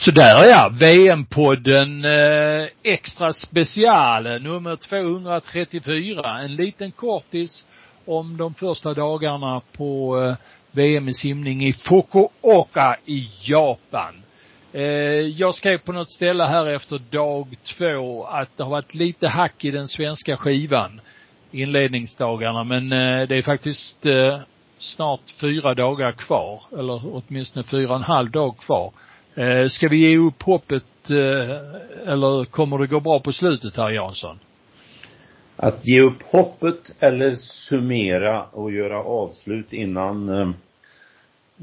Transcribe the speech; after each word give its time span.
Sådär 0.00 0.44
ja, 0.44 0.68
VM-podden 0.68 2.04
eh, 2.04 2.68
extra 2.82 3.32
special, 3.32 4.42
nummer 4.42 4.76
234. 4.76 6.40
En 6.40 6.54
liten 6.54 6.90
kortis 6.90 7.66
om 8.04 8.36
de 8.36 8.54
första 8.54 8.94
dagarna 8.94 9.60
på 9.76 10.22
eh, 10.22 10.34
VM 10.70 11.08
i 11.08 11.14
simning 11.14 11.66
i 11.66 11.72
Fukuoka 11.72 12.96
i 13.06 13.28
Japan. 13.42 14.14
Eh, 14.72 14.82
jag 15.20 15.54
skrev 15.54 15.78
på 15.78 15.92
något 15.92 16.10
ställe 16.10 16.44
här 16.44 16.66
efter 16.66 16.98
dag 16.98 17.56
två 17.78 18.24
att 18.24 18.56
det 18.56 18.62
har 18.62 18.70
varit 18.70 18.94
lite 18.94 19.28
hack 19.28 19.64
i 19.64 19.70
den 19.70 19.88
svenska 19.88 20.36
skivan 20.36 21.00
inledningsdagarna 21.50 22.64
men 22.64 22.92
eh, 22.92 23.28
det 23.28 23.36
är 23.36 23.42
faktiskt 23.42 24.06
eh, 24.06 24.38
snart 24.78 25.30
fyra 25.40 25.74
dagar 25.74 26.12
kvar, 26.12 26.62
eller 26.78 27.00
åtminstone 27.04 27.64
fyra 27.64 27.90
och 27.90 27.96
en 27.96 28.02
halv 28.02 28.30
dag 28.30 28.58
kvar 28.58 28.92
Eh, 29.38 29.68
ska 29.68 29.88
vi 29.88 29.96
ge 29.96 30.18
upp 30.18 30.42
hoppet 30.42 31.10
eh, 31.10 32.12
eller 32.12 32.44
kommer 32.44 32.78
det 32.78 32.86
gå 32.86 33.00
bra 33.00 33.20
på 33.20 33.32
slutet 33.32 33.76
här 33.76 33.90
Jansson? 33.90 34.38
Att 35.56 35.86
ge 35.86 36.00
upp 36.00 36.22
hoppet 36.22 36.94
eller 36.98 37.34
summera 37.34 38.44
och 38.44 38.72
göra 38.72 38.98
avslut 38.98 39.72
innan 39.72 40.28
eh, 40.28 40.50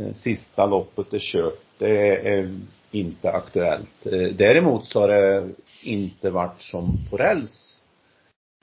eh 0.00 0.12
sista 0.12 0.66
loppet 0.66 1.12
är 1.12 1.18
kört, 1.18 1.60
det 1.78 2.28
är 2.28 2.58
inte 2.90 3.30
aktuellt. 3.30 4.06
Eh, 4.06 4.28
däremot 4.36 4.86
så 4.86 5.00
har 5.00 5.08
det 5.08 5.48
inte 5.84 6.30
varit 6.30 6.62
som 6.62 6.98
på 7.10 7.16
räls. 7.16 7.82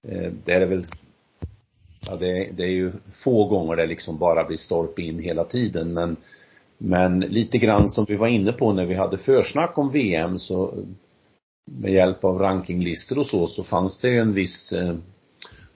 Eh, 0.07 0.31
det 0.45 0.51
är 0.51 0.65
väl, 0.65 0.85
ja 2.07 2.15
det, 2.15 2.49
det 2.51 2.63
är 2.63 2.71
ju 2.71 2.91
få 3.23 3.45
gånger 3.45 3.75
det 3.75 3.87
liksom 3.87 4.17
bara 4.17 4.43
blir 4.43 4.57
stolpe 4.57 5.01
in 5.01 5.19
hela 5.19 5.43
tiden 5.43 5.93
men 5.93 6.17
men 6.77 7.19
lite 7.19 7.57
grann 7.57 7.89
som 7.89 8.05
vi 8.07 8.15
var 8.15 8.27
inne 8.27 8.51
på 8.51 8.73
när 8.73 8.85
vi 8.85 8.95
hade 8.95 9.17
försnack 9.17 9.77
om 9.77 9.91
VM 9.91 10.39
så 10.39 10.73
med 11.71 11.93
hjälp 11.93 12.23
av 12.23 12.39
rankinglistor 12.39 13.17
och 13.17 13.25
så, 13.25 13.47
så 13.47 13.63
fanns 13.63 13.99
det 14.01 14.17
en 14.17 14.33
viss 14.33 14.71
eh, 14.71 14.95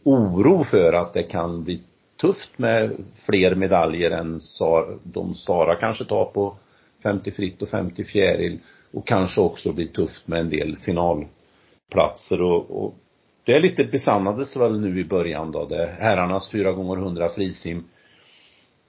oro 0.04 0.64
för 0.64 0.94
att 0.94 1.14
det 1.14 1.24
kan 1.24 1.64
bli 1.64 1.82
tufft 2.22 2.58
med 2.58 2.92
fler 3.26 3.56
medaljer 3.56 4.12
än 4.12 4.40
Sar, 4.40 4.98
de 5.04 5.36
Sara 5.36 5.76
kanske 5.76 6.06
tar 6.06 6.26
på 6.26 6.58
50 7.04 7.32
fritt 7.32 7.62
och 7.62 7.70
50 7.70 8.04
fjäril 8.04 8.60
och 8.92 9.08
kanske 9.08 9.42
också 9.42 9.74
blir 9.74 9.88
tufft 9.88 10.28
med 10.28 10.40
en 10.40 10.50
del 10.50 10.78
finalplatser. 10.78 12.42
Och, 12.42 12.84
och 12.84 12.96
det 13.46 13.54
är 13.54 13.60
lite 13.60 13.84
besannades 13.84 14.58
väl 14.58 14.80
nu 14.80 15.00
i 15.00 15.06
början 15.06 15.52
då, 15.52 15.66
det 15.66 15.96
herrarnas 16.00 16.52
4 16.52 16.72
gånger 16.72 16.98
100 16.98 17.30
frisim 17.30 17.84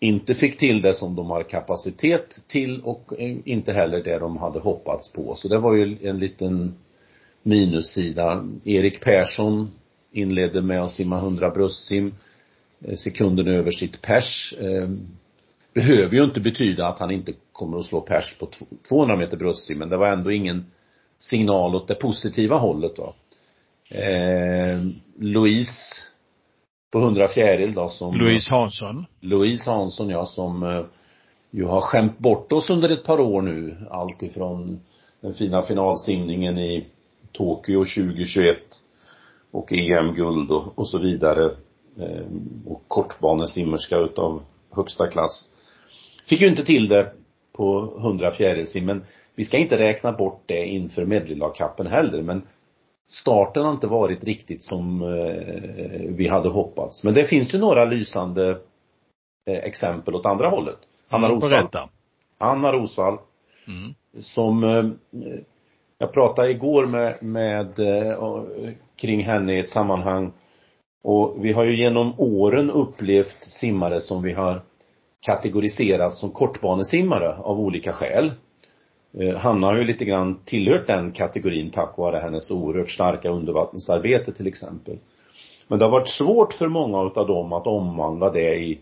inte 0.02 0.34
fick 0.34 0.58
till 0.58 0.82
det 0.82 0.94
som 0.94 1.14
de 1.14 1.30
har 1.30 1.42
kapacitet 1.42 2.40
till 2.48 2.80
och 2.80 3.12
eh, 3.18 3.36
inte 3.44 3.72
heller 3.72 4.02
det 4.02 4.18
de 4.18 4.36
hade 4.36 4.58
hoppats 4.58 5.12
på. 5.12 5.36
Så 5.36 5.48
det 5.48 5.58
var 5.58 5.74
ju 5.74 5.98
en 6.02 6.18
liten 6.18 6.74
minussida. 7.42 8.48
Erik 8.64 9.00
Persson 9.00 9.70
inledde 10.12 10.62
med 10.62 10.82
att 10.82 10.90
simma 10.90 11.18
100 11.18 11.50
bröstsim 11.50 12.14
eh, 12.80 12.94
sekunden 12.94 13.48
över 13.48 13.70
sitt 13.70 14.02
pers. 14.02 14.54
Eh, 14.60 14.88
behöver 15.74 16.16
ju 16.16 16.24
inte 16.24 16.40
betyda 16.40 16.86
att 16.86 16.98
han 16.98 17.10
inte 17.10 17.32
kommer 17.52 17.78
att 17.78 17.86
slå 17.86 18.00
pers 18.00 18.36
på 18.38 18.48
200 18.88 19.16
meter 19.16 19.36
bröstsim, 19.36 19.78
men 19.78 19.88
det 19.88 19.96
var 19.96 20.08
ändå 20.08 20.32
ingen 20.32 20.66
signal 21.18 21.74
åt 21.74 21.88
det 21.88 21.94
positiva 21.94 22.56
hållet 22.56 22.96
då. 22.96 23.14
Eh, 23.98 24.80
Louise 25.18 26.11
på 26.92 26.98
100 26.98 27.28
fjäril 27.28 27.74
då 27.74 27.88
som 27.88 28.14
Louise 28.14 28.54
Hansson. 28.54 29.04
Louise 29.20 29.70
Hansson 29.70 30.08
ja 30.08 30.26
som 30.26 30.62
eh, 30.62 30.84
ju 31.50 31.64
har 31.64 31.80
skämt 31.80 32.18
bort 32.18 32.52
oss 32.52 32.70
under 32.70 32.88
ett 32.88 33.04
par 33.04 33.20
år 33.20 33.42
nu. 33.42 33.76
Allt 33.90 34.22
ifrån 34.22 34.80
den 35.20 35.34
fina 35.34 35.62
finalsimningen 35.62 36.58
i 36.58 36.86
Tokyo 37.32 37.78
2021 37.84 38.56
och 39.50 39.72
EM-guld 39.72 40.50
och, 40.50 40.78
och 40.78 40.88
så 40.88 40.98
vidare. 40.98 41.56
Eh, 41.98 42.26
och 42.66 42.82
kortbanesimmerska 42.88 43.96
utav 43.96 44.42
högsta 44.70 45.06
klass. 45.06 45.50
Fick 46.26 46.40
ju 46.40 46.48
inte 46.48 46.64
till 46.64 46.88
det 46.88 47.12
på 47.52 47.94
100 47.98 48.30
fjärilsim 48.30 48.86
men 48.86 49.04
vi 49.34 49.44
ska 49.44 49.58
inte 49.58 49.78
räkna 49.78 50.12
bort 50.12 50.42
det 50.46 50.66
inför 50.66 51.04
medleylacupen 51.04 51.86
heller 51.86 52.22
men 52.22 52.42
starten 53.10 53.64
har 53.64 53.72
inte 53.72 53.86
varit 53.86 54.24
riktigt 54.24 54.62
som 54.62 55.02
eh, 55.02 56.14
vi 56.16 56.28
hade 56.28 56.48
hoppats. 56.48 57.04
Men 57.04 57.14
det 57.14 57.24
finns 57.24 57.54
ju 57.54 57.58
några 57.58 57.84
lysande 57.84 58.50
eh, 59.50 59.56
exempel 59.56 60.14
åt 60.14 60.26
andra 60.26 60.48
hållet. 60.48 60.78
Hanna 61.08 61.26
mm, 61.26 61.34
Rosvall. 61.34 61.50
Berätta. 61.50 61.88
Hanna 62.38 62.72
Rosvall. 62.72 63.18
Mm. 63.66 63.94
Som, 64.18 64.64
eh, 64.64 64.84
jag 65.98 66.12
pratade 66.12 66.50
igår 66.50 66.86
med, 66.86 67.22
med 67.22 67.76
kring 68.96 69.24
henne 69.24 69.52
i 69.52 69.58
ett 69.58 69.70
sammanhang 69.70 70.32
och 71.02 71.44
vi 71.44 71.52
har 71.52 71.64
ju 71.64 71.76
genom 71.76 72.14
åren 72.18 72.70
upplevt 72.70 73.42
simmare 73.42 74.00
som 74.00 74.22
vi 74.22 74.32
har 74.32 74.62
kategoriserat 75.20 76.14
som 76.14 76.30
kortbanesimmare 76.30 77.36
av 77.36 77.60
olika 77.60 77.92
skäl. 77.92 78.32
Eh, 79.18 79.36
Hanna 79.36 79.66
har 79.66 79.76
ju 79.76 79.84
lite 79.84 80.04
grann 80.04 80.40
tillhört 80.44 80.86
den 80.86 81.12
kategorin 81.12 81.70
tack 81.70 81.98
vare 81.98 82.18
hennes 82.18 82.50
oerhört 82.50 82.90
starka 82.90 83.30
undervattensarbete 83.30 84.32
till 84.32 84.46
exempel. 84.46 84.98
Men 85.68 85.78
det 85.78 85.84
har 85.84 85.92
varit 85.92 86.08
svårt 86.08 86.52
för 86.52 86.68
många 86.68 87.06
utav 87.06 87.26
dem 87.26 87.52
att 87.52 87.66
omvandla 87.66 88.30
det 88.30 88.54
i, 88.54 88.80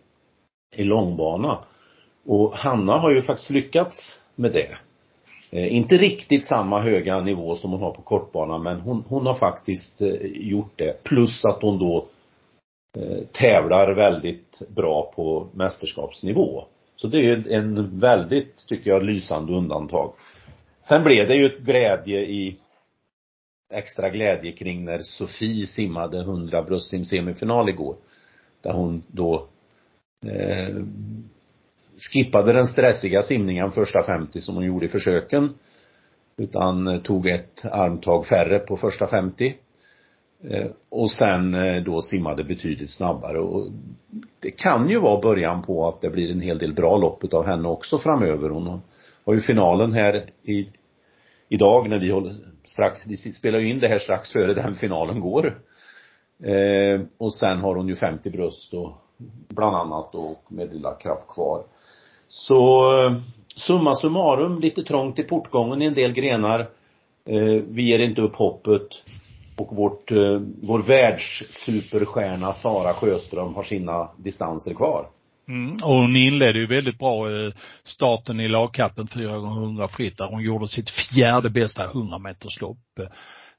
i 0.77 0.85
långbana. 0.85 1.59
Och 2.27 2.55
Hanna 2.55 2.99
har 2.99 3.11
ju 3.11 3.23
faktiskt 3.23 3.51
lyckats 3.51 4.19
med 4.35 4.53
det. 4.53 4.77
Eh, 5.51 5.77
inte 5.77 5.97
riktigt 5.97 6.47
samma 6.47 6.81
höga 6.81 7.21
nivå 7.21 7.57
som 7.57 7.71
hon 7.71 7.81
har 7.81 7.91
på 7.91 8.03
kortbana 8.03 8.59
men 8.59 8.81
hon, 8.81 9.05
hon 9.09 9.27
har 9.27 9.35
faktiskt 9.35 10.03
eh, 10.03 10.15
gjort 10.23 10.73
det. 10.77 11.05
Plus 11.05 11.45
att 11.45 11.62
hon 11.62 11.79
då 11.79 12.07
eh, 12.99 13.25
tävlar 13.33 13.95
väldigt 13.95 14.62
bra 14.69 15.12
på 15.17 15.47
mästerskapsnivå. 15.55 16.65
Så 17.00 17.06
det 17.06 17.19
är 17.19 17.22
ju 17.22 17.53
en 17.53 18.00
väldigt, 18.00 18.66
tycker 18.66 18.91
jag, 18.91 19.03
lysande 19.03 19.53
undantag. 19.53 20.12
Sen 20.88 21.05
blev 21.05 21.28
det 21.28 21.34
ju 21.34 21.47
ett 21.47 21.59
glädje 21.59 22.21
i, 22.21 22.59
extra 23.72 24.11
glädje 24.11 24.53
kring 24.53 24.84
när 24.84 24.99
Sofie 24.99 25.66
simmade 25.66 26.21
100 26.21 26.62
bröstsim 26.62 27.05
semifinal 27.05 27.69
igår. 27.69 27.97
Där 28.62 28.72
hon 28.72 29.03
då 29.06 29.49
eh, 30.27 30.77
skippade 32.12 32.53
den 32.53 32.66
stressiga 32.66 33.22
simningen 33.22 33.72
första 33.72 34.03
50 34.03 34.41
som 34.41 34.55
hon 34.55 34.65
gjorde 34.65 34.87
i 34.87 34.88
försöken. 34.88 35.55
Utan 36.37 37.03
tog 37.03 37.27
ett 37.27 37.65
armtag 37.65 38.27
färre 38.27 38.59
på 38.59 38.77
första 38.77 39.06
50. 39.06 39.56
Eh, 40.49 40.67
och 40.89 41.11
sen 41.11 41.55
eh, 41.55 41.83
då 41.83 42.03
simmade 42.03 42.45
betydligt 42.45 42.91
snabbare 42.91 43.39
och 43.39 43.67
det 44.41 44.51
kan 44.51 44.89
ju 44.89 45.01
vara 45.01 45.21
början 45.21 45.62
på 45.62 45.89
att 45.89 46.01
det 46.01 46.11
blir 46.11 46.31
en 46.31 46.41
hel 46.41 46.59
del 46.59 46.75
bra 46.75 46.97
lopp 46.97 47.25
utav 47.25 47.47
henne 47.47 47.69
också 47.69 47.99
framöver. 47.99 48.49
Hon 48.49 48.81
har 49.25 49.34
ju 49.34 49.41
finalen 49.41 49.93
här 49.93 50.31
i, 50.43 50.69
idag 51.49 51.89
när 51.89 51.99
vi 51.99 52.11
håller 52.11 52.34
strax, 52.65 53.00
vi 53.06 53.17
spelar 53.17 53.59
ju 53.59 53.71
in 53.71 53.81
det 53.81 53.89
här 53.89 53.99
strax 53.99 54.33
före 54.33 54.55
den 54.55 54.75
finalen 54.75 55.21
går. 55.21 55.61
Eh, 56.43 57.00
och 57.19 57.34
sen 57.34 57.59
har 57.59 57.75
hon 57.75 57.89
ju 57.89 57.97
50 57.97 58.31
bröst 58.31 58.75
och 58.75 58.93
bland 59.49 59.77
annat 59.77 60.15
och 60.15 60.45
med 60.49 60.73
lilla 60.73 60.95
kraft 60.95 61.29
kvar. 61.29 61.65
Så 62.29 62.93
eh, 62.99 63.17
summa 63.56 63.95
summarum, 63.95 64.61
lite 64.61 64.83
trångt 64.83 65.19
i 65.19 65.23
portgången 65.23 65.83
i 65.83 65.84
en 65.84 65.95
del 65.95 66.12
grenar. 66.12 66.61
Eh, 67.25 67.62
vi 67.69 67.83
ger 67.83 67.99
inte 67.99 68.23
upp 68.23 68.34
hoppet 68.34 68.89
och 69.60 69.76
vårt, 69.76 70.10
eh, 70.10 70.41
vår 70.62 70.82
världssuperstjärna 70.82 72.53
Sara 72.53 72.94
Sjöström 72.94 73.54
har 73.54 73.62
sina 73.62 74.09
distanser 74.16 74.75
kvar. 74.75 75.06
Mm, 75.48 75.72
och 75.82 75.94
hon 75.94 76.16
inledde 76.16 76.59
ju 76.59 76.66
väldigt 76.66 76.98
bra 76.98 77.31
eh, 77.31 77.52
starten 77.85 78.40
i 78.40 78.49
lagkappen 78.49 79.08
4 79.08 79.38
gånger 79.38 79.62
100 79.62 79.88
fritt 79.88 80.19
där 80.19 80.26
hon 80.26 80.43
gjorde 80.43 80.69
sitt 80.69 80.90
fjärde 80.90 81.50
bästa 81.50 81.85
100 81.85 82.19
meterslopp 82.19 82.99
eh, 83.00 83.06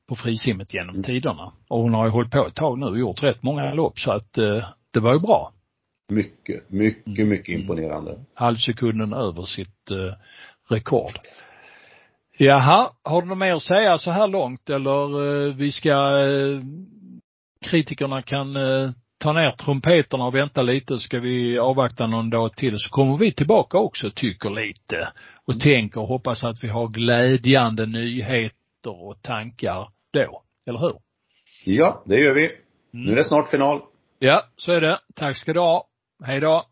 på 0.10 0.16
frisimmet 0.16 0.74
genom 0.74 0.90
mm. 0.90 1.04
tiderna. 1.04 1.54
Och 1.68 1.82
hon 1.82 1.94
har 1.94 2.06
ju 2.06 2.12
hållit 2.12 2.32
på 2.32 2.48
ett 2.48 2.56
tag 2.56 2.80
nu 2.80 2.86
och 2.86 3.00
gjort 3.00 3.24
rätt 3.24 3.44
många 3.44 3.74
lopp 3.74 4.00
så 4.00 4.12
att 4.12 4.34
det 4.94 5.00
var 5.00 5.14
ju 5.14 5.20
bra. 5.20 5.54
Mycket, 6.12 6.70
mycket, 6.70 7.18
mm. 7.18 7.30
mycket 7.30 7.60
imponerande. 7.60 8.20
Halvsekunden 8.34 9.14
över 9.14 9.44
sitt 9.44 9.92
rekord. 10.70 11.20
Jaha, 12.38 12.92
har 13.04 13.22
du 13.22 13.28
något 13.28 13.38
mer 13.38 13.54
att 13.54 13.64
säga 13.64 13.98
så 13.98 14.12
här 14.12 14.28
långt 14.28 14.70
eller 14.70 15.48
eh, 15.48 15.56
vi 15.56 15.72
ska, 15.72 15.92
eh, 16.20 16.62
kritikerna 17.66 18.22
kan 18.22 18.56
eh, 18.56 18.90
ta 19.18 19.34
ner 19.34 19.52
trumpeterna 19.52 20.26
och 20.26 20.36
vänta 20.36 20.62
lite 20.62 20.98
ska 20.98 21.20
vi 21.20 21.60
avvakta 21.60 22.08
någon 22.08 22.30
dag 22.30 22.56
till 22.56 22.78
så 22.78 22.90
kommer 22.90 23.18
vi 23.18 23.34
tillbaka 23.34 23.78
också 23.78 24.12
tycker 24.16 24.50
lite 24.50 25.12
och 25.46 25.54
mm. 25.54 25.60
tänker 25.60 26.02
och 26.02 26.08
hoppas 26.08 26.44
att 26.44 26.64
vi 26.64 26.68
har 26.68 26.88
glädjande 26.88 27.86
nyheter 27.86 29.04
och 29.04 29.22
tankar 29.22 29.90
då, 30.14 30.44
eller 30.66 30.80
hur? 30.80 30.94
Ja, 31.66 32.04
det 32.06 32.20
gör 32.20 32.34
vi. 32.34 32.46
Mm. 32.46 33.06
Nu 33.06 33.12
är 33.12 33.16
det 33.16 33.24
snart 33.24 33.50
final. 33.50 33.82
Ja, 34.20 34.44
så 34.58 34.72
är 34.72 34.82
det. 34.82 35.00
Tack 35.16 35.38
ska 35.38 35.54
du 35.54 35.60
ha. 35.60 35.88
Hej 36.24 36.40
då. 36.40 36.66